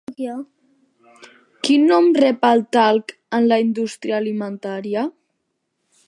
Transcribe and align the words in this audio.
Quin 1.67 1.83
nom 1.91 2.07
rep 2.23 2.47
el 2.49 2.63
talc 2.77 3.13
en 3.39 3.45
la 3.51 3.59
indústria 3.65 4.17
alimentària? 4.21 5.05